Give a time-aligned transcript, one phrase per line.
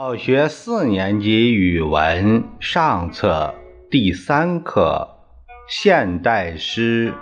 [0.00, 3.52] 小学四年级语文上册
[3.90, 5.18] 第三课
[5.68, 7.12] 现代诗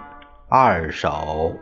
[0.51, 1.55] 二首。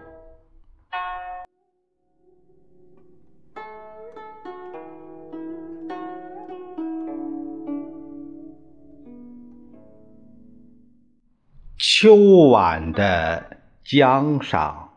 [11.79, 14.91] 秋晚的江上，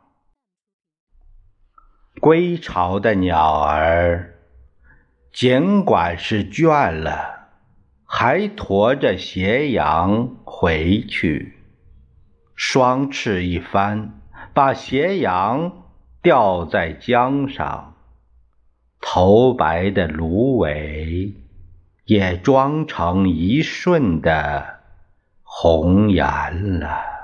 [2.19, 4.33] 归巢的鸟儿。
[5.31, 7.49] 尽管是倦了，
[8.05, 11.53] 还驮着斜阳回去。
[12.55, 14.19] 双翅一翻，
[14.53, 15.83] 把斜阳
[16.23, 17.95] 吊在江上，
[18.99, 21.33] 头白的芦苇
[22.05, 24.79] 也装成一瞬的
[25.43, 27.16] 红颜了。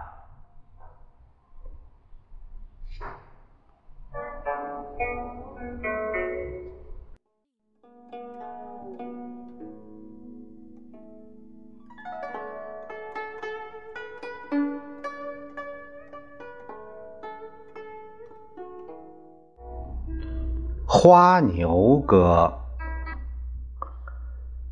[20.96, 22.60] 花牛歌，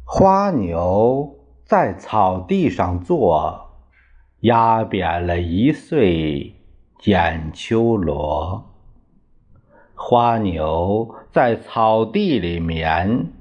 [0.05, 3.71] 花牛在草地上坐，
[4.41, 6.57] 压扁了一穗
[6.99, 8.71] 剪秋萝。
[9.95, 13.31] 花牛在草地里眠，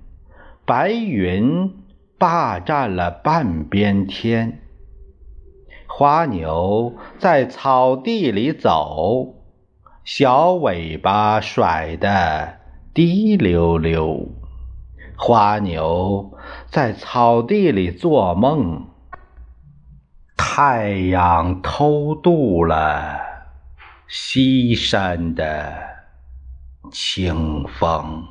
[0.65, 1.85] 白云
[2.17, 4.63] 霸占了半边天。
[5.87, 9.35] 花牛在草地里走，
[10.03, 12.60] 小尾巴甩的。
[12.93, 14.29] 滴溜溜，
[15.17, 18.89] 花牛在草地里做梦，
[20.37, 23.21] 太阳偷渡了
[24.09, 25.73] 西山的
[26.91, 28.25] 清风。